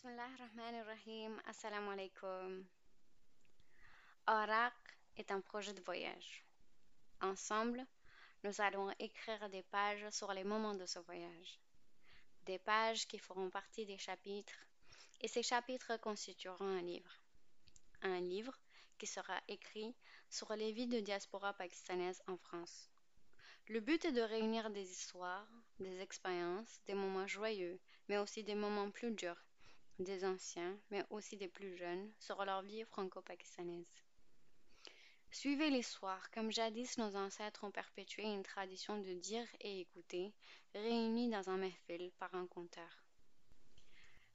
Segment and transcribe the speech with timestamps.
[0.00, 1.42] Bismillah ar-Rahman ar-Rahim.
[1.48, 2.64] Assalamu alaikum.
[4.26, 4.72] Arak
[5.16, 6.44] est un projet de voyage.
[7.20, 7.84] Ensemble,
[8.44, 11.58] nous allons écrire des pages sur les moments de ce voyage.
[12.46, 14.68] Des pages qui feront partie des chapitres,
[15.20, 17.18] et ces chapitres constitueront un livre.
[18.02, 18.56] Un livre
[18.98, 19.96] qui sera écrit
[20.30, 22.88] sur les vies de diaspora pakistanaise en France.
[23.66, 28.54] Le but est de réunir des histoires, des expériences, des moments joyeux, mais aussi des
[28.54, 29.47] moments plus durs,
[29.98, 33.86] des anciens, mais aussi des plus jeunes, sur leur vie franco-pakistanaise.
[35.30, 40.32] Suivez l'histoire, comme jadis nos ancêtres ont perpétué une tradition de dire et écouter,
[40.74, 43.04] réunis dans un mehfil par un conteur.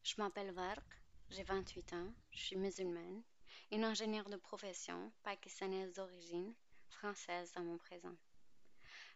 [0.03, 0.83] Je m'appelle Varq,
[1.29, 3.23] j'ai 28 ans, je suis musulmane,
[3.71, 6.53] une ingénieure de profession, pakistanaise d'origine,
[6.89, 8.15] française dans mon présent.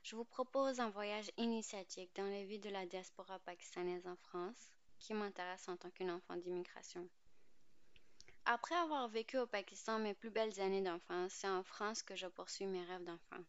[0.02, 4.72] Je vous propose un voyage initiatique dans les vies de la diaspora pakistanaise en France,
[5.00, 7.08] qui m'intéresse en tant qu'une enfant d'immigration.
[8.46, 12.28] Après avoir vécu au Pakistan mes plus belles années d'enfance, c'est en France que je
[12.28, 13.44] poursuis mes rêves d'enfant.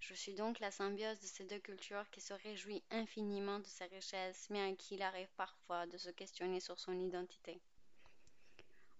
[0.00, 3.84] Je suis donc la symbiose de ces deux cultures qui se réjouit infiniment de ses
[3.84, 7.60] richesses, mais à qui il arrive parfois de se questionner sur son identité.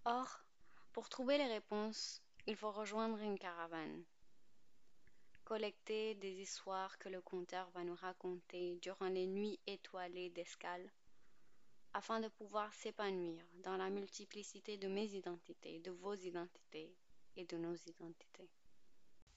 [0.04, 0.44] Or,
[0.92, 4.04] pour trouver les réponses, il faut rejoindre une caravane.
[5.52, 10.90] Collecter des histoires que le conteur va nous raconter durant les nuits étoilées d'escale,
[11.92, 16.96] afin de pouvoir s'épanouir dans la multiplicité de mes identités, de vos identités
[17.36, 18.48] et de nos identités.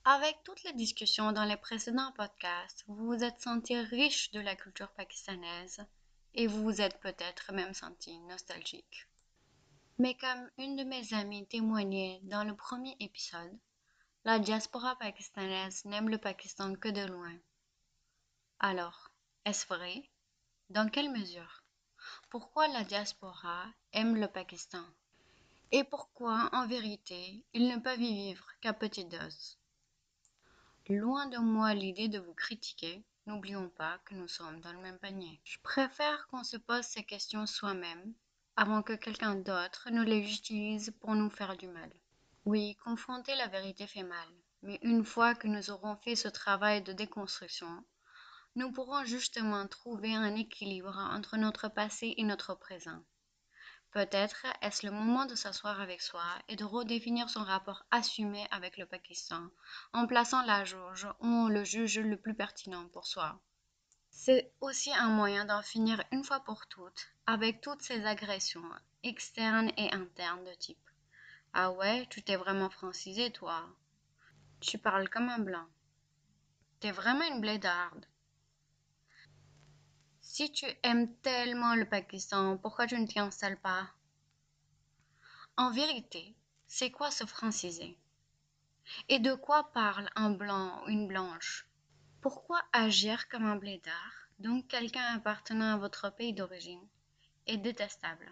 [0.05, 4.55] Avec toutes les discussions dans les précédents podcasts, vous vous êtes senti riche de la
[4.55, 5.85] culture pakistanaise
[6.33, 9.05] et vous vous êtes peut-être même senti nostalgique.
[9.97, 13.59] Mais comme une de mes amies témoignait dans le premier épisode,
[14.25, 17.37] la diaspora pakistanaise n'aime le Pakistan que de loin.
[18.59, 19.11] Alors,
[19.45, 20.09] est-ce vrai?
[20.71, 21.63] Dans quelle mesure?
[22.31, 24.83] Pourquoi la diaspora aime le Pakistan?
[25.71, 29.59] Et pourquoi, en vérité, ils ne peuvent y vivre qu'à petite dose?
[30.89, 34.97] Loin de moi l'idée de vous critiquer, n'oublions pas que nous sommes dans le même
[34.97, 35.39] panier.
[35.43, 38.15] Je préfère qu'on se pose ces questions soi-même
[38.55, 41.91] avant que quelqu'un d'autre ne les utilise pour nous faire du mal.
[42.45, 44.27] Oui, confronter la vérité fait mal,
[44.61, 47.83] mais une fois que nous aurons fait ce travail de déconstruction,
[48.55, 53.01] nous pourrons justement trouver un équilibre entre notre passé et notre présent.
[53.89, 58.77] Peut-être est-ce le moment de s'asseoir avec soi et de redéfinir son rapport assumé avec
[58.77, 59.49] le Pakistan,
[59.93, 63.41] en plaçant la jauge où on le juge le plus pertinent pour soi.
[64.11, 68.69] C'est aussi un moyen d'en finir une fois pour toutes avec toutes ces agressions
[69.01, 70.77] externes et internes de type
[71.57, 73.65] ah ouais, tu t'es vraiment francisé, toi.
[74.59, 75.65] Tu parles comme un blanc.
[76.81, 78.05] T'es vraiment une blédarde.
[80.19, 83.87] Si tu aimes tellement le Pakistan, pourquoi tu ne t'y installes pas?
[85.55, 86.35] En vérité,
[86.67, 87.97] c'est quoi se franciser?
[89.07, 91.69] Et de quoi parle un blanc ou une blanche?
[92.19, 96.85] Pourquoi agir comme un blédard, donc quelqu'un appartenant à votre pays d'origine,
[97.47, 98.29] est détestable?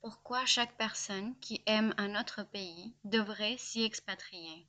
[0.00, 4.66] Pourquoi chaque personne qui aime un autre pays devrait s'y expatrier?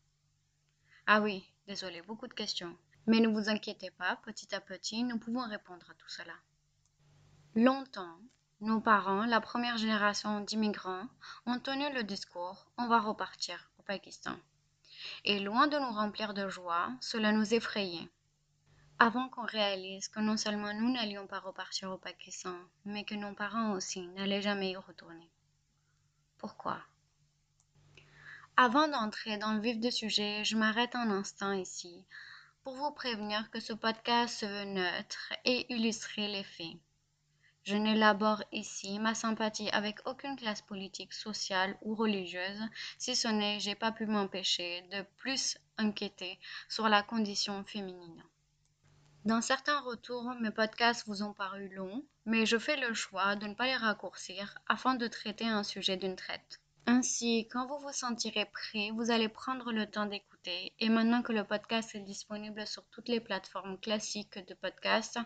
[1.07, 2.75] Ah oui, désolé, beaucoup de questions.
[3.07, 6.33] Mais ne vous inquiétez pas, petit à petit, nous pouvons répondre à tout cela.
[7.55, 8.19] Longtemps,
[8.59, 11.07] nos parents, la première génération d'immigrants,
[11.45, 14.35] ont tenu le discours on va repartir au Pakistan.
[15.23, 18.09] Et loin de nous remplir de joie, cela nous effrayait.
[19.03, 23.33] Avant qu'on réalise que non seulement nous n'allions pas repartir au Pakistan, mais que nos
[23.33, 25.27] parents aussi n'allaient jamais y retourner.
[26.37, 26.79] Pourquoi?
[28.57, 32.05] Avant d'entrer dans le vif du sujet, je m'arrête un instant ici
[32.61, 36.77] pour vous prévenir que ce podcast se veut neutre et illustrer les faits.
[37.63, 42.69] Je n'élabore ici ma sympathie avec aucune classe politique, sociale ou religieuse,
[42.99, 46.37] si ce n'est j'ai pas pu m'empêcher de plus inquiéter
[46.69, 48.23] sur la condition féminine.
[49.23, 53.45] Dans certains retours, mes podcasts vous ont paru longs, mais je fais le choix de
[53.45, 56.59] ne pas les raccourcir afin de traiter un sujet d'une traite.
[56.87, 60.73] Ainsi, quand vous vous sentirez prêt, vous allez prendre le temps d'écouter.
[60.79, 65.19] Et maintenant que le podcast est disponible sur toutes les plateformes classiques de podcast,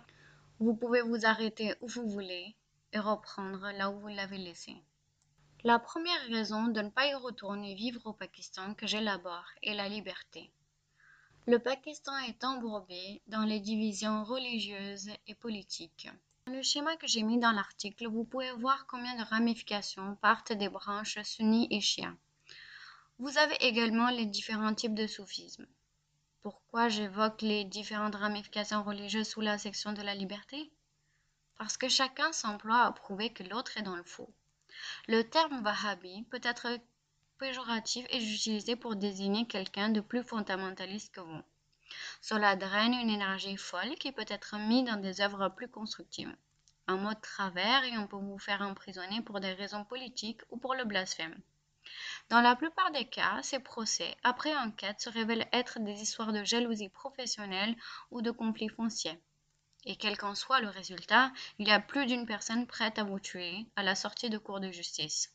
[0.59, 2.57] vous pouvez vous arrêter où vous voulez
[2.91, 4.75] et reprendre là où vous l'avez laissé.
[5.63, 9.87] La première raison de ne pas y retourner vivre au Pakistan que j'élabore est la
[9.87, 10.51] liberté.
[11.47, 16.09] Le Pakistan est embourbé dans les divisions religieuses et politiques.
[16.47, 20.53] Dans le schéma que j'ai mis dans l'article, vous pouvez voir combien de ramifications partent
[20.53, 22.07] des branches sunnies et chiites.
[23.19, 25.67] Vous avez également les différents types de soufisme.
[26.41, 30.71] Pourquoi j'évoque les différentes ramifications religieuses sous la section de la liberté?
[31.59, 34.33] Parce que chacun s'emploie à prouver que l'autre est dans le faux.
[35.07, 36.79] Le terme wahhabi peut être
[37.37, 41.41] péjoratif et utilisé pour désigner quelqu'un de plus fondamentaliste que vous.
[42.21, 46.35] Cela draine une énergie folle qui peut être mise dans des œuvres plus constructives.
[46.87, 50.57] Un mot de travers et on peut vous faire emprisonner pour des raisons politiques ou
[50.57, 51.39] pour le blasphème.
[52.29, 56.43] Dans la plupart des cas, ces procès, après enquête, se révèlent être des histoires de
[56.43, 57.75] jalousie professionnelle
[58.09, 59.21] ou de conflits fonciers.
[59.85, 63.19] Et quel qu'en soit le résultat, il y a plus d'une personne prête à vous
[63.19, 65.34] tuer à la sortie de cours de justice.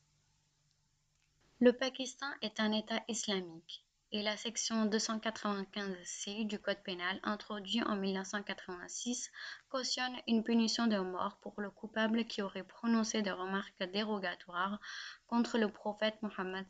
[1.62, 7.96] Le Pakistan est un État islamique et la section 295C du Code pénal, introduit en
[7.96, 9.30] 1986,
[9.68, 14.80] cautionne une punition de mort pour le coupable qui aurait prononcé des remarques dérogatoires
[15.26, 16.64] contre le prophète Mohammed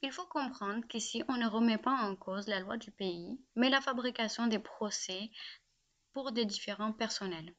[0.00, 3.68] Il faut comprendre qu'ici, on ne remet pas en cause la loi du pays, mais
[3.68, 5.30] la fabrication des procès
[6.14, 7.54] pour des différents personnels.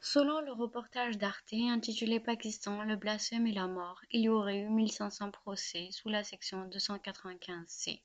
[0.00, 4.68] Selon le reportage d'Arte intitulé Pakistan, le blasphème et la mort, il y aurait eu
[4.68, 8.00] 1500 procès sous la section 295C.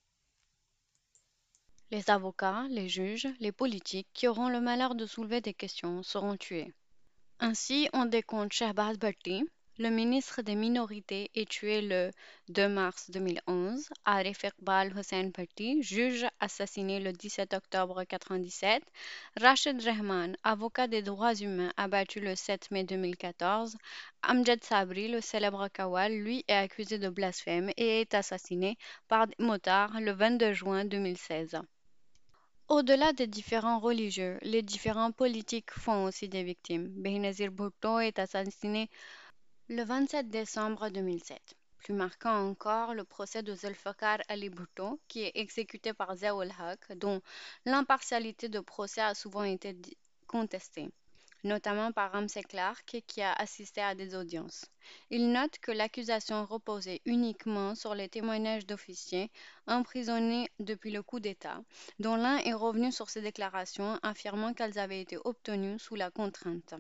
[1.92, 6.36] Les avocats, les juges, les politiques qui auront le malheur de soulever des questions seront
[6.36, 6.74] tués.
[7.40, 9.44] Ainsi, on décompte Shahbaz Bhatti,
[9.80, 12.12] le ministre des Minorités est tué le
[12.50, 13.90] 2 mars 2011.
[14.06, 18.84] Arif Iqbal Hussein Bhatti, juge assassiné le 17 octobre 1997.
[19.42, 23.76] Rachid Rehman, avocat des droits humains, abattu le 7 mai 2014.
[24.22, 28.78] Amjad Sabri, le célèbre Kawal, lui est accusé de blasphème et est assassiné
[29.08, 31.58] par des motards le 22 juin 2016.
[32.70, 36.88] Au-delà des différents religieux, les différents politiques font aussi des victimes.
[36.90, 38.90] Benazir Bhutto est assassiné
[39.70, 41.40] le 27 décembre 2007.
[41.78, 46.98] Plus marquant encore, le procès de Zulfikar Ali Bhutto, qui est exécuté par Zaoul Haq,
[46.98, 47.22] dont
[47.66, 49.74] l'impartialité de procès a souvent été
[50.28, 50.90] contestée,
[51.46, 54.66] notamment par Ramsey Clark, qui a assisté à des audiences.
[55.10, 59.32] Il note que l'accusation reposait uniquement sur les témoignages d'officiers
[59.66, 61.62] emprisonnés depuis le coup d'État,
[62.00, 66.76] dont l'un est revenu sur ses déclarations affirmant qu'elles avaient été obtenues sous la contrainte.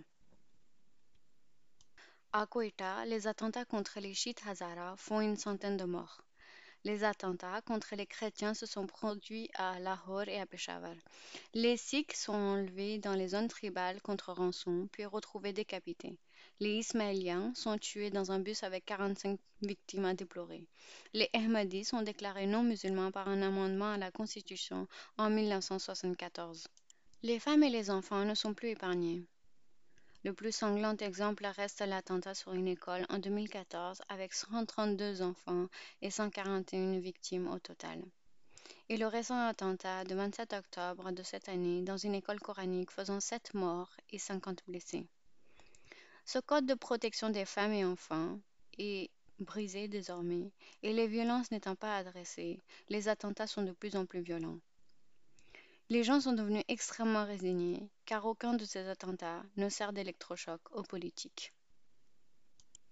[2.36, 6.24] À Quetta, les attentats contre les chiites Hazara font une centaine de morts.
[6.84, 10.96] Les attentats contre les chrétiens se sont produits à Lahore et à Peshawar.
[11.54, 16.18] Les Sikhs sont enlevés dans les zones tribales contre rançon, puis retrouvés décapités.
[16.60, 20.66] Les Ismaéliens sont tués dans un bus avec 45 victimes à déplorer.
[21.14, 24.88] Les Ahmadis sont déclarés non musulmans par un amendement à la Constitution
[25.20, 26.68] en 1974.
[27.22, 29.24] Les femmes et les enfants ne sont plus épargnés.
[30.24, 35.68] Le plus sanglant exemple reste l'attentat sur une école en 2014 avec 132 enfants
[36.02, 38.02] et 141 victimes au total.
[38.88, 43.20] Et le récent attentat de 27 octobre de cette année dans une école coranique faisant
[43.20, 45.06] 7 morts et 50 blessés.
[46.24, 48.40] Ce code de protection des femmes et enfants
[48.78, 50.54] est brisé désormais
[50.84, 54.60] et les violences n'étant pas adressées, les attentats sont de plus en plus violents.
[55.94, 60.82] Les gens sont devenus extrêmement résignés, car aucun de ces attentats ne sert d'électrochoc aux
[60.82, 61.54] politiques.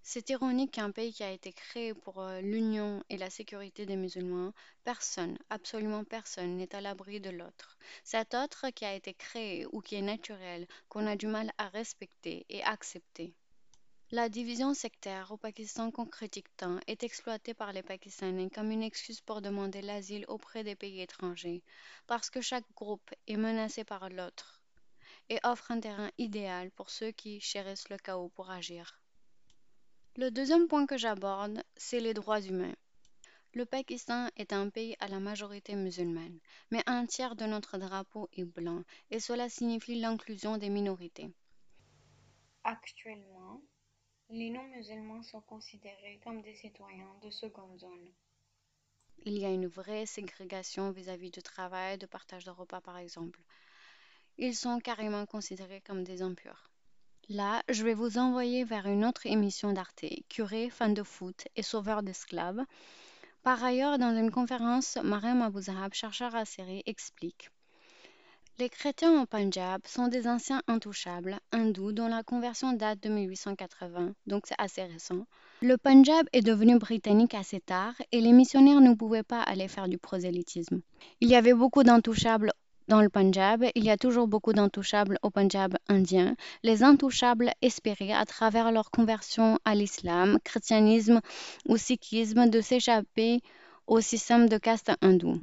[0.03, 3.95] C'est ironique qu'un pays qui a été créé pour euh, l'union et la sécurité des
[3.95, 4.53] musulmans,
[4.83, 7.79] personne, absolument personne, n'est à l'abri de l'autre.
[8.03, 11.69] Cet autre qui a été créé ou qui est naturel, qu'on a du mal à
[11.69, 13.33] respecter et accepter.
[14.13, 15.89] La division sectaire au Pakistan
[16.57, 20.99] tant est exploitée par les Pakistanais comme une excuse pour demander l'asile auprès des pays
[20.99, 21.63] étrangers,
[22.07, 24.61] parce que chaque groupe est menacé par l'autre
[25.29, 29.01] et offre un terrain idéal pour ceux qui chérissent le chaos pour agir.
[30.17, 32.75] Le deuxième point que j'aborde, c'est les droits humains.
[33.53, 36.37] Le Pakistan est un pays à la majorité musulmane,
[36.69, 41.29] mais un tiers de notre drapeau est blanc, et cela signifie l'inclusion des minorités.
[42.65, 43.61] Actuellement,
[44.31, 48.09] les non-musulmans sont considérés comme des citoyens de seconde zone.
[49.25, 53.41] Il y a une vraie ségrégation vis-à-vis du travail, de partage de repas par exemple.
[54.37, 56.69] Ils sont carrément considérés comme des impurs.
[57.27, 61.63] Là, je vais vous envoyer vers une autre émission d'Arte, curé, fan de foot et
[61.63, 62.63] sauveur d'esclaves.
[63.43, 67.49] Par ailleurs, dans une conférence, Mariam Abouzahab, chercheur à série, explique
[68.61, 74.13] les chrétiens au Pendjab sont des anciens intouchables, hindous, dont la conversion date de 1880,
[74.27, 75.25] donc c'est assez récent.
[75.63, 79.87] Le Pendjab est devenu britannique assez tard et les missionnaires ne pouvaient pas aller faire
[79.87, 80.81] du prosélytisme.
[81.21, 82.51] Il y avait beaucoup d'intouchables
[82.87, 86.35] dans le Pendjab, il y a toujours beaucoup d'intouchables au Pendjab indien.
[86.61, 91.21] Les intouchables espéraient, à travers leur conversion à l'islam, christianisme
[91.67, 93.41] ou sikhisme, de s'échapper
[93.87, 95.41] au système de caste hindou.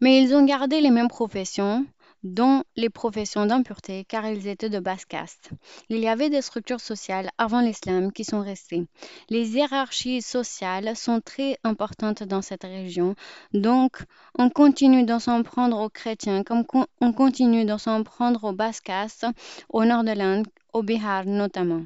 [0.00, 1.84] Mais ils ont gardé les mêmes professions,
[2.22, 5.50] dont les professions d'impureté car ils étaient de basse caste.
[5.88, 8.86] Il y avait des structures sociales avant l'islam qui sont restées.
[9.28, 13.14] Les hiérarchies sociales sont très importantes dans cette région,
[13.52, 14.04] donc
[14.38, 16.64] on continue d'en s'en prendre aux chrétiens comme
[17.00, 19.26] on continue d'en s'en prendre aux basses castes
[19.68, 21.84] au nord de l'Inde, au Bihar notamment.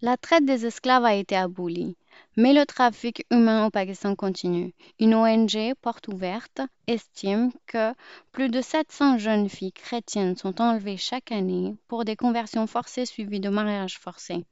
[0.00, 1.96] La traite des esclaves a été abolie,
[2.36, 4.74] mais le trafic humain au Pakistan continue.
[5.00, 7.92] Une ONG, Porte Ouverte, estime que
[8.32, 13.40] plus de 700 jeunes filles chrétiennes sont enlevées chaque année pour des conversions forcées suivies
[13.40, 14.44] de mariages forcés.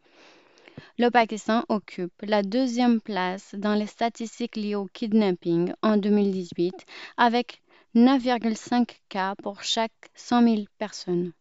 [0.98, 6.74] Le Pakistan occupe la deuxième place dans les statistiques liées au kidnapping en 2018
[7.16, 7.62] avec
[7.94, 11.32] 9,5 cas pour chaque 100 000 personnes.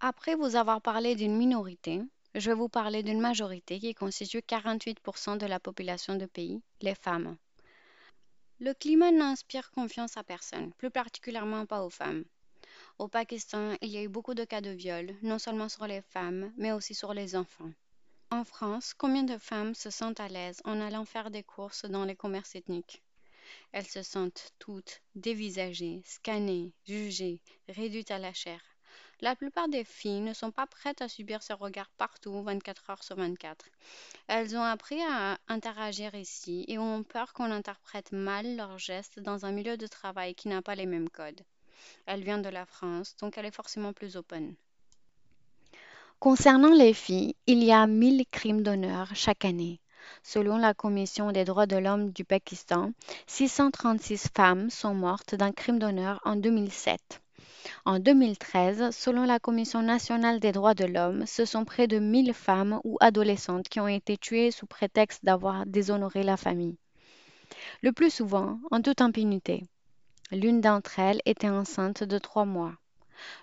[0.00, 2.02] Après vous avoir parlé d'une minorité,
[2.34, 6.94] je vais vous parler d'une majorité qui constitue 48% de la population du pays, les
[6.94, 7.36] femmes.
[8.58, 12.24] Le climat n'inspire confiance à personne, plus particulièrement pas aux femmes.
[12.98, 16.00] Au Pakistan, il y a eu beaucoup de cas de viol, non seulement sur les
[16.00, 17.72] femmes, mais aussi sur les enfants.
[18.30, 22.04] En France, combien de femmes se sentent à l'aise en allant faire des courses dans
[22.04, 23.02] les commerces ethniques?
[23.72, 28.71] Elles se sentent toutes dévisagées, scannées, jugées, réduites à la chair.
[29.24, 33.04] La plupart des filles ne sont pas prêtes à subir ce regard partout 24 heures
[33.04, 33.66] sur 24.
[34.26, 39.46] Elles ont appris à interagir ici et ont peur qu'on interprète mal leurs gestes dans
[39.46, 41.40] un milieu de travail qui n'a pas les mêmes codes.
[42.06, 44.56] Elle vient de la France, donc elle est forcément plus open.
[46.18, 49.80] Concernant les filles, il y a 1000 crimes d'honneur chaque année.
[50.24, 52.90] Selon la Commission des droits de l'homme du Pakistan,
[53.28, 57.21] 636 femmes sont mortes d'un crime d'honneur en 2007.
[57.84, 62.32] En 2013, selon la Commission nationale des droits de l'homme, ce sont près de 1000
[62.32, 66.76] femmes ou adolescentes qui ont été tuées sous prétexte d'avoir déshonoré la famille.
[67.82, 69.64] Le plus souvent, en toute impunité.
[70.30, 72.74] L'une d'entre elles était enceinte de trois mois.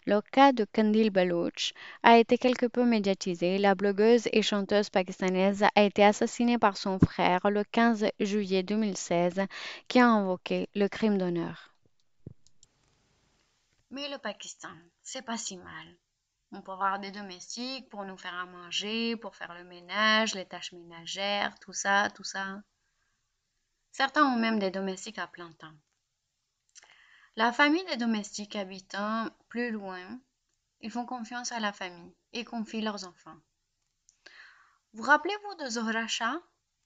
[0.05, 3.57] Le cas de Kandil Baloch a été quelque peu médiatisé.
[3.57, 9.41] La blogueuse et chanteuse pakistanaise a été assassinée par son frère le 15 juillet 2016
[9.87, 11.68] qui a invoqué le crime d'honneur.
[13.91, 15.97] Mais le Pakistan, c'est pas si mal.
[16.51, 20.45] On peut avoir des domestiques pour nous faire à manger, pour faire le ménage, les
[20.47, 22.61] tâches ménagères, tout ça, tout ça.
[23.91, 25.73] Certains ont même des domestiques à plein temps.
[27.35, 30.19] La famille des domestiques habitant plus loin,
[30.81, 33.37] ils font confiance à la famille et confient leurs enfants.
[34.93, 36.41] Vous rappelez-vous de Zohra Shah,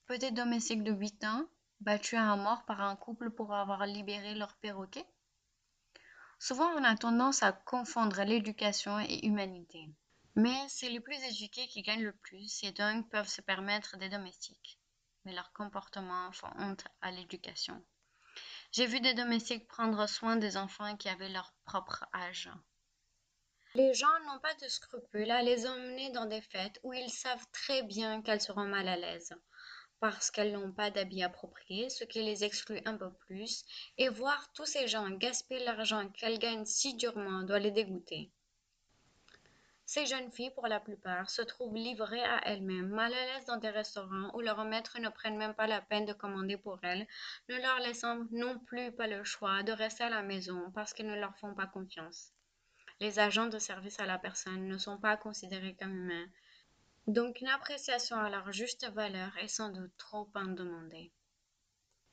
[0.05, 1.47] petite domestique de 8 ans,
[1.79, 5.05] battue à mort par un couple pour avoir libéré leur perroquet?
[6.45, 9.87] Souvent, on a tendance à confondre l'éducation et humanité.
[10.35, 14.09] Mais c'est les plus éduqués qui gagnent le plus et donc peuvent se permettre des
[14.09, 14.77] domestiques.
[15.23, 17.81] Mais leurs comportements font honte à l'éducation.
[18.73, 22.51] J'ai vu des domestiques prendre soin des enfants qui avaient leur propre âge.
[23.75, 27.47] Les gens n'ont pas de scrupules à les emmener dans des fêtes où ils savent
[27.53, 29.33] très bien qu'elles seront mal à l'aise
[30.03, 33.63] parce qu'elles n'ont pas d'habits appropriés, ce qui les exclut un peu plus,
[33.97, 38.29] et voir tous ces gens gaspiller l'argent qu'elles gagnent si durement doit les dégoûter.
[39.85, 43.55] Ces jeunes filles, pour la plupart, se trouvent livrées à elles-mêmes, mal à l'aise dans
[43.55, 47.07] des restaurants où leurs maîtres ne prennent même pas la peine de commander pour elles,
[47.47, 51.07] ne leur laissant non plus pas le choix de rester à la maison parce qu'ils
[51.07, 52.33] ne leur font pas confiance.
[52.99, 56.27] Les agents de service à la personne ne sont pas considérés comme humains,
[57.07, 61.11] donc une appréciation à leur juste valeur est sans doute trop en demander.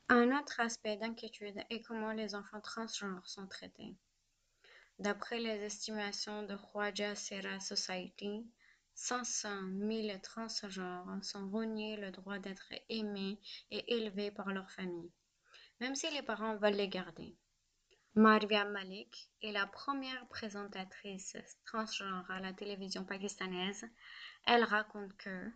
[0.09, 3.95] Un autre aspect d'inquiétude est comment les enfants transgenres sont traités.
[4.99, 8.45] D'après les estimations de Khwaja Sera Society,
[8.93, 13.39] 500 000 transgenres sont reniés le droit d'être aimés
[13.71, 15.11] et élevés par leur famille,
[15.79, 17.37] même si les parents veulent les garder.
[18.15, 23.85] Marvia Malik est la première présentatrice transgenre à la télévision pakistanaise.
[24.45, 25.51] Elle raconte que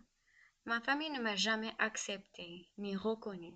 [0.66, 3.54] Ma famille ne m'a jamais acceptée ni reconnue.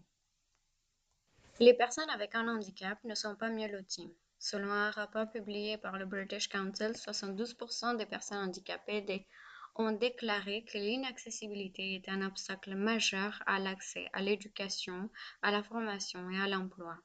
[1.59, 4.15] Les personnes avec un handicap ne sont pas mieux loties.
[4.39, 9.27] Selon un rapport publié par le British Council, 72% des personnes handicapées
[9.75, 15.11] ont déclaré que l'inaccessibilité est un obstacle majeur à l'accès à l'éducation,
[15.43, 16.97] à la formation et à l'emploi.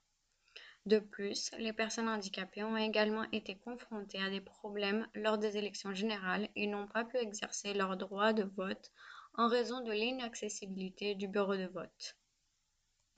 [0.86, 5.96] De plus, les personnes handicapées ont également été confrontées à des problèmes lors des élections
[5.96, 8.92] générales et n'ont pas pu exercer leur droit de vote
[9.34, 12.16] en raison de l'inaccessibilité du bureau de vote.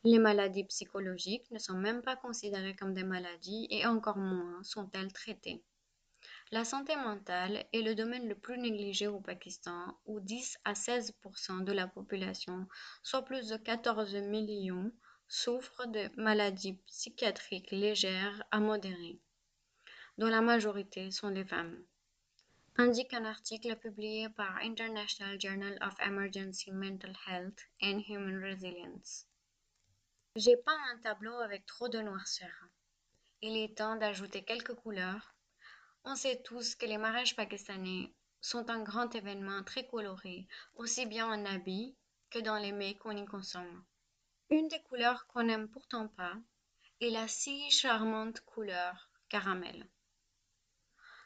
[0.06, 5.12] Les maladies psychologiques ne sont même pas considérées comme des maladies et encore moins sont-elles
[5.12, 5.62] traitées.
[6.52, 11.66] La santé mentale est le domaine le plus négligé au Pakistan où 10 à 16%
[11.66, 12.66] de la population,
[13.04, 14.94] soit plus de 14 millions,
[15.28, 19.20] souffrent de maladies psychiatriques légères à modérées.
[20.18, 21.84] dont la majorité sont des femmes
[22.80, 29.26] indique un article publié par International Journal of Emergency Mental Health and Human Resilience.
[30.36, 32.70] J'ai pas un tableau avec trop de noirceur.
[33.42, 35.34] Il est temps d'ajouter quelques couleurs.
[36.04, 41.26] On sait tous que les mariages pakistanais sont un grand événement très coloré, aussi bien
[41.26, 41.96] en habits
[42.30, 43.84] que dans les mets qu'on y consomme.
[44.50, 46.34] Une des couleurs qu'on n'aime pourtant pas
[47.02, 49.90] est la si charmante couleur caramel.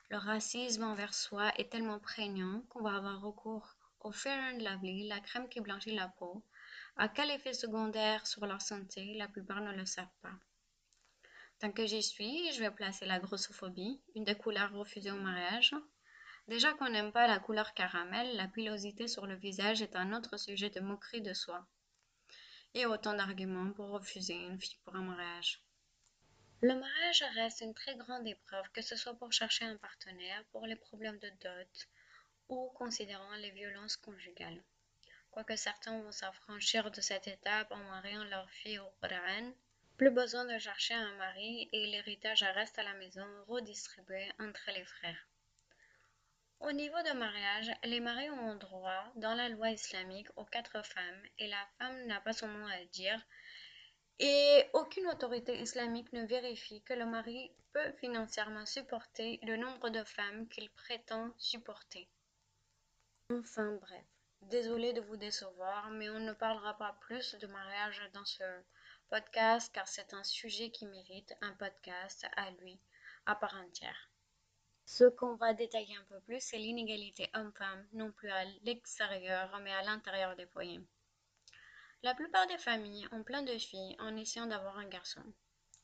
[0.09, 5.07] Le racisme envers soi est tellement prégnant qu'on va avoir recours au Fair and Lovely,
[5.07, 6.43] la crème qui blanchit la peau.
[6.97, 10.33] À quel effet secondaire sur leur santé, la plupart ne le savent pas.
[11.59, 15.75] Tant que j'y suis, je vais placer la grossophobie, une des couleurs refusées au mariage.
[16.47, 20.37] Déjà qu'on n'aime pas la couleur caramel, la pilosité sur le visage est un autre
[20.37, 21.67] sujet de moquerie de soi.
[22.73, 25.61] Et autant d'arguments pour refuser une fille pour un mariage.
[26.61, 30.65] Le mariage reste une très grande épreuve, que ce soit pour chercher un partenaire, pour
[30.67, 31.87] les problèmes de dot
[32.49, 34.63] ou considérant les violences conjugales.
[35.31, 39.53] Quoique certains vont s'affranchir de cette étape en mariant leur fille au Qur'an,
[39.97, 44.85] plus besoin de chercher un mari et l'héritage reste à la maison redistribué entre les
[44.85, 45.27] frères.
[46.61, 51.23] Au niveau de mariage, les maris ont droit, dans la loi islamique, aux quatre femmes
[51.39, 53.19] et la femme n'a pas son mot à dire
[54.19, 60.03] et aucune autorité islamique ne vérifie que le mari peut financièrement supporter le nombre de
[60.03, 62.07] femmes qu'il prétend supporter.
[63.31, 64.05] Enfin bref,
[64.43, 68.43] désolé de vous décevoir, mais on ne parlera pas plus de mariage dans ce
[69.09, 72.79] podcast car c'est un sujet qui mérite un podcast à lui,
[73.25, 74.10] à part entière.
[74.93, 79.71] Ce qu'on va détailler un peu plus, c'est l'inégalité homme-femme, non plus à l'extérieur, mais
[79.71, 80.81] à l'intérieur des foyers.
[82.03, 85.23] La plupart des familles ont plein de filles en essayant d'avoir un garçon.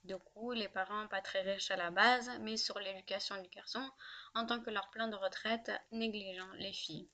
[0.04, 3.90] Du coup, les parents pas très riches à la base, mais sur l'éducation du garçon
[4.36, 7.08] en tant que leur plan de retraite négligeant les filles.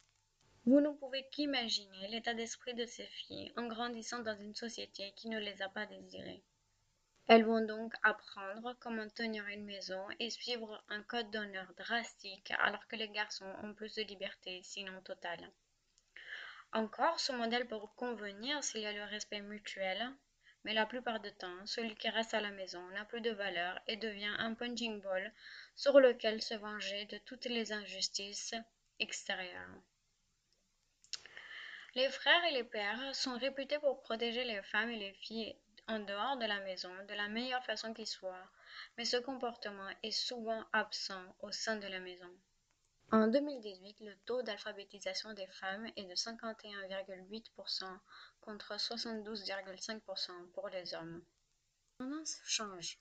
[0.65, 5.29] Vous ne pouvez qu'imaginer l'état d'esprit de ces filles en grandissant dans une société qui
[5.29, 6.43] ne les a pas désirées.
[7.27, 12.85] Elles vont donc apprendre comment tenir une maison et suivre un code d'honneur drastique alors
[12.87, 15.49] que les garçons ont plus de liberté, sinon totale.
[16.73, 20.11] Encore, ce modèle peut convenir s'il y a le respect mutuel,
[20.65, 23.79] mais la plupart du temps, celui qui reste à la maison n'a plus de valeur
[23.87, 25.33] et devient un punching ball
[25.75, 28.55] sur lequel se venger de toutes les injustices
[28.99, 29.81] extérieures.
[31.95, 35.55] Les frères et les pères sont réputés pour protéger les femmes et les filles
[35.87, 38.47] en dehors de la maison de la meilleure façon qui soit,
[38.97, 42.29] mais ce comportement est souvent absent au sein de la maison.
[43.11, 47.85] En 2018, le taux d'alphabétisation des femmes est de 51,8%
[48.41, 51.21] contre 72,5% pour les hommes.
[51.99, 52.97] La tendance change.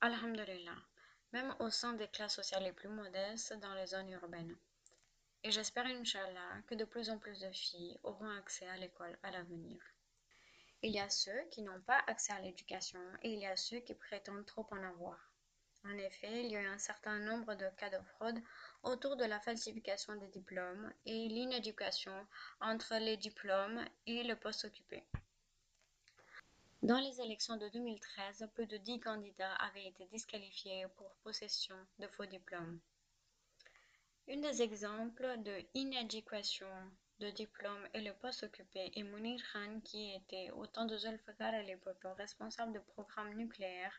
[0.00, 0.76] Alhamdulillah,
[1.32, 4.56] même au sein des classes sociales les plus modestes dans les zones urbaines.
[5.42, 9.30] Et j'espère, Inch'Allah, que de plus en plus de filles auront accès à l'école à
[9.30, 9.80] l'avenir.
[10.82, 13.80] Il y a ceux qui n'ont pas accès à l'éducation et il y a ceux
[13.80, 15.32] qui prétendent trop en avoir.
[15.84, 18.40] En effet, il y a eu un certain nombre de cas de fraude
[18.82, 22.26] autour de la falsification des diplômes et l'inéducation
[22.60, 25.04] entre les diplômes et le poste occupé.
[26.82, 32.06] Dans les élections de 2013, plus de 10 candidats avaient été disqualifiés pour possession de
[32.06, 32.78] faux diplômes.
[34.28, 36.68] Un des exemples de inéducation
[37.20, 41.52] de diplôme est le poste occupé et Mounir Khan qui était, au temps de Zulfikar
[41.52, 43.98] à l'époque, responsable de programme nucléaire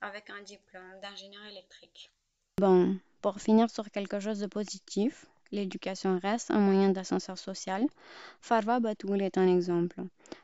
[0.00, 2.10] avec un diplôme d'ingénieur électrique.
[2.58, 7.86] Bon, pour finir sur quelque chose de positif, l'éducation reste un moyen d'ascenseur social.
[8.40, 10.02] Farwa Batoul est un exemple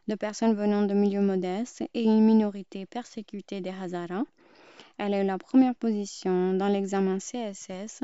[0.08, 4.24] de personnes venant de milieux modestes et une minorité persécutée des Hazaras.
[4.98, 8.02] Elle eu la première position dans l'examen CSS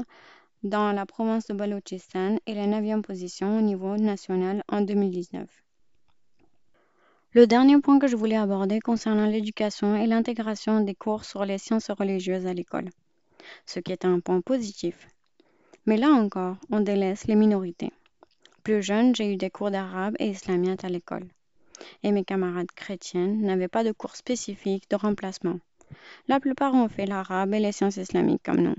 [0.63, 5.49] dans la province de Balochistan et la neuvième position au niveau national en 2019.
[7.33, 11.59] Le dernier point que je voulais aborder concernant l'éducation est l'intégration des cours sur les
[11.59, 12.89] sciences religieuses à l'école,
[13.67, 15.07] ce qui est un point positif.
[15.85, 17.93] Mais là encore, on délaisse les minorités.
[18.63, 21.29] Plus jeune, j'ai eu des cours d'arabe et islamien à l'école.
[22.03, 25.61] Et mes camarades chrétiennes n'avaient pas de cours spécifiques de remplacement.
[26.27, 28.75] La plupart ont fait l'arabe et les sciences islamiques comme nous.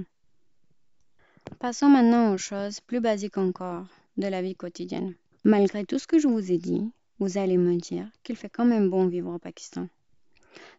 [1.60, 3.86] Passons maintenant aux choses plus basiques encore
[4.17, 5.15] de la vie quotidienne.
[5.43, 8.65] Malgré tout ce que je vous ai dit, vous allez me dire qu'il fait quand
[8.65, 9.88] même bon vivre au Pakistan.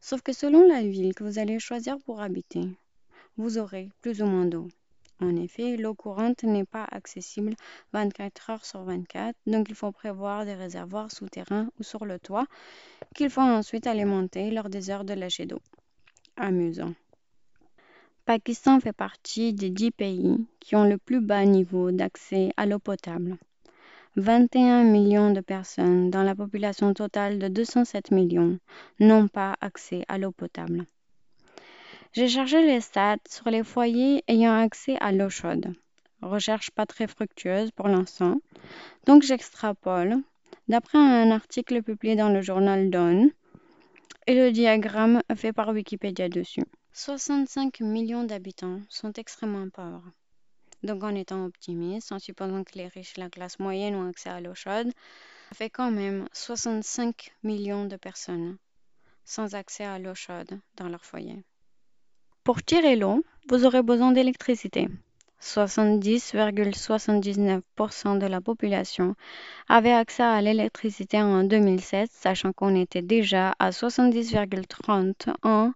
[0.01, 2.63] Sauf que selon la ville que vous allez choisir pour habiter,
[3.37, 4.69] vous aurez plus ou moins d'eau.
[5.21, 7.55] En effet, l'eau courante n'est pas accessible
[7.93, 12.47] 24 heures sur 24, donc il faut prévoir des réservoirs souterrains ou sur le toit
[13.17, 15.61] qu'il faut ensuite alimenter lors des heures de lâcher d'eau.
[16.37, 16.95] Amusant.
[18.29, 22.79] Pakistan fait partie des dix pays qui ont le plus bas niveau d'accès à l'eau
[22.79, 23.39] potable.
[24.17, 28.59] 21 millions de personnes dans la population totale de 207 millions
[29.01, 30.85] n'ont pas accès à l'eau potable.
[32.13, 35.73] J'ai chargé les stats sur les foyers ayant accès à l'eau chaude.
[36.21, 38.43] Recherche pas très fructueuse pour l'instant,
[39.07, 40.19] donc j'extrapole
[40.69, 43.31] d'après un article publié dans le journal Dawn
[44.27, 46.65] et le diagramme fait par Wikipédia dessus.
[47.01, 50.11] 65 millions d'habitants sont extrêmement pauvres.
[50.83, 54.31] Donc en étant optimiste, en supposant que les riches et la classe moyenne ont accès
[54.31, 54.91] à l'eau chaude,
[55.51, 58.59] ça fait quand même 65 millions de personnes
[59.25, 61.45] sans accès à l'eau chaude dans leur foyer.
[62.43, 64.89] Pour tirer l'eau, vous aurez besoin d'électricité.
[65.41, 69.15] 70,79% de la population
[69.69, 75.71] avait accès à l'électricité en 2007, sachant qu'on était déjà à 70,30 en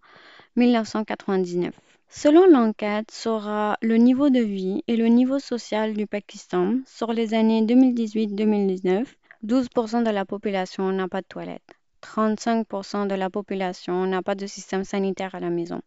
[0.56, 1.74] 1999.
[2.08, 7.32] Selon l'enquête sera le niveau de vie et le niveau social du Pakistan sur les
[7.32, 9.06] années 2018-2019,
[9.46, 11.62] 12% de la population n'a pas de toilette.
[12.02, 15.80] 35% de la population n'a pas de système sanitaire à la maison.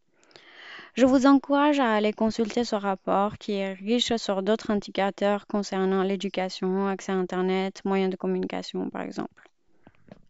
[0.95, 6.01] Je vous encourage à aller consulter ce rapport qui est riche sur d'autres indicateurs concernant
[6.04, 9.49] l'éducation, accès à Internet, moyens de communication par exemple.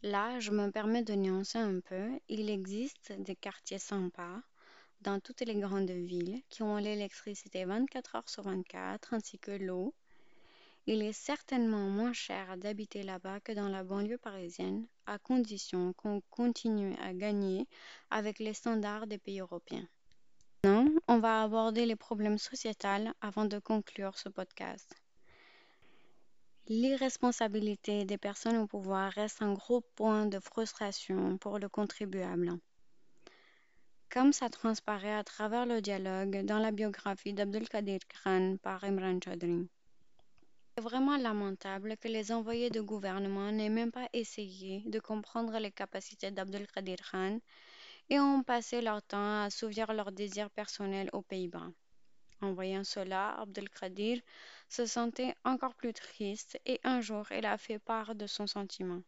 [0.06, 2.12] Là, je me permets de nuancer un peu.
[2.30, 4.40] Il existe des quartiers sympas
[5.02, 9.96] dans toutes les grandes villes qui ont l'électricité 24 heures sur 24 ainsi que l'eau.
[10.86, 16.22] Il est certainement moins cher d'habiter là-bas que dans la banlieue parisienne, à condition qu'on
[16.30, 17.68] continue à gagner
[18.12, 19.88] avec les standards des pays européens.
[20.64, 24.96] Maintenant, on va aborder les problèmes sociétals avant de conclure ce podcast.
[26.68, 32.54] L'irresponsabilité des personnes au pouvoir reste un gros point de frustration pour le contribuable.
[34.10, 39.70] Comme ça transparaît à travers le dialogue dans la biographie d'Abdelkader Khan par Imran Chaudhry.
[40.76, 45.72] C'est vraiment lamentable que les envoyés de gouvernement n'aient même pas essayé de comprendre les
[45.72, 47.40] capacités d'Abdelkader Khan
[48.10, 51.70] et ont passé leur temps à assouvir leurs désirs personnels aux Pays-Bas.
[52.46, 54.22] En voyant cela, Abdelkadir
[54.70, 59.02] se sentait encore plus triste et un jour il a fait part de son sentiment.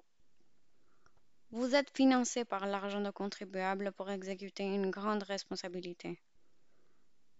[1.51, 6.19] Vous êtes financé par l'argent de contribuables pour exécuter une grande responsabilité.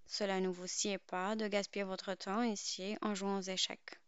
[0.06, 4.00] Cela ne vous sied pas de gaspiller votre temps ici en jouant aux échecs.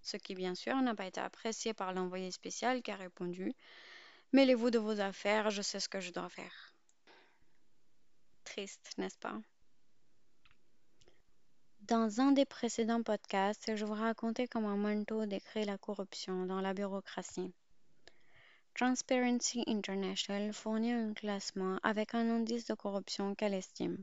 [0.00, 3.54] Ce qui, bien sûr, n'a pas été apprécié par l'envoyé spécial qui a répondu
[4.32, 6.72] Mêlez-vous de vos affaires, je sais ce que je dois faire.
[8.44, 9.38] Triste, n'est-ce pas?
[11.88, 16.74] Dans un des précédents podcasts, je vous racontais comment Manto décrit la corruption dans la
[16.74, 17.52] bureaucratie.
[18.74, 24.02] Transparency International fournit un classement avec un indice de corruption qu'elle estime.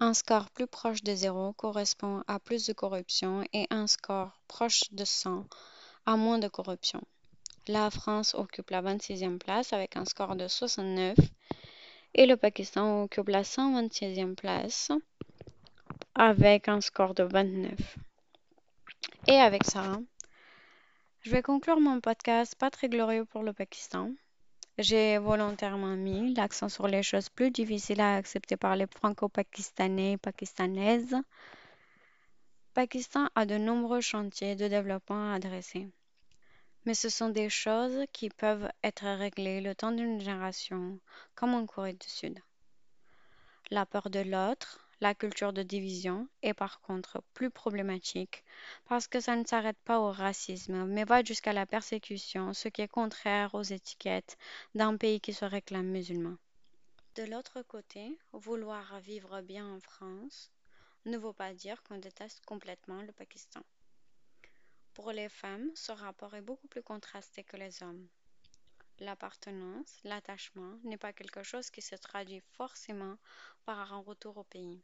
[0.00, 4.82] Un score plus proche de zéro correspond à plus de corruption et un score proche
[4.90, 5.46] de 100
[6.06, 7.02] à moins de corruption.
[7.68, 11.16] La France occupe la 26e place avec un score de 69
[12.14, 14.90] et le Pakistan occupe la 126e place
[16.14, 17.98] avec un score de 29.
[19.26, 19.98] Et avec ça,
[21.22, 24.12] je vais conclure mon podcast pas très glorieux pour le Pakistan.
[24.78, 30.16] J'ai volontairement mis l'accent sur les choses plus difficiles à accepter par les franco-pakistanais et
[30.16, 31.16] pakistanaises.
[32.74, 35.88] Pakistan a de nombreux chantiers de développement à adresser.
[36.84, 41.00] Mais ce sont des choses qui peuvent être réglées le temps d'une génération,
[41.34, 42.38] comme en Corée du Sud.
[43.70, 48.42] La peur de l'autre, la culture de division est par contre plus problématique
[48.86, 52.80] parce que ça ne s'arrête pas au racisme, mais va jusqu'à la persécution, ce qui
[52.80, 54.38] est contraire aux étiquettes
[54.74, 56.38] d'un pays qui se réclame musulman.
[57.16, 60.50] De l'autre côté, vouloir vivre bien en France
[61.04, 63.60] ne veut pas dire qu'on déteste complètement le Pakistan.
[64.94, 68.08] Pour les femmes, ce rapport est beaucoup plus contrasté que les hommes.
[69.00, 73.18] L'appartenance, l'attachement n'est pas quelque chose qui se traduit forcément
[73.66, 74.82] par un retour au pays,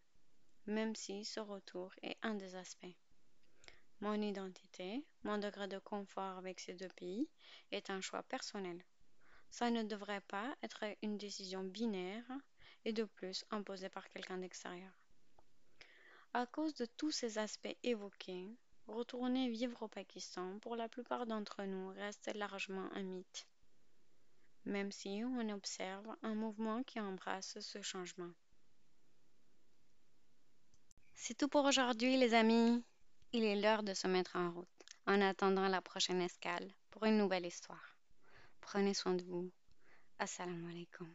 [0.70, 2.96] même si ce retour est un des aspects.
[4.00, 7.28] Mon identité, mon degré de confort avec ces deux pays
[7.70, 8.83] est un choix personnel.
[9.50, 12.30] Ça ne devrait pas être une décision binaire
[12.85, 14.92] et de plus imposée par quelqu'un d'extérieur.
[16.33, 18.48] À cause de tous ces aspects évoqués,
[18.87, 23.46] retourner vivre au Pakistan pour la plupart d'entre nous reste largement un mythe
[24.64, 28.30] même si on observe un mouvement qui embrasse ce changement.
[31.22, 32.83] C'est tout pour aujourd'hui les amis.
[33.35, 34.68] Il est l'heure de se mettre en route
[35.06, 37.98] en attendant la prochaine escale pour une nouvelle histoire.
[38.62, 39.50] Prenez soin de vous.
[40.18, 41.14] Assalamu alaikum.